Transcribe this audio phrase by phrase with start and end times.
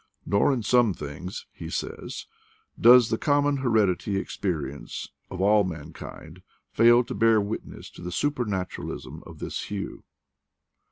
[0.25, 2.25] "Nor, in some things/' he says,
[2.79, 8.11] "does the com mon hereditary experience of all mankind fail to bear witness to the
[8.11, 10.03] supernaturalism of this hue."